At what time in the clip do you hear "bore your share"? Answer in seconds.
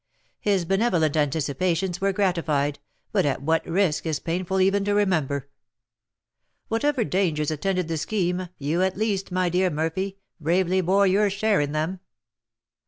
10.81-11.61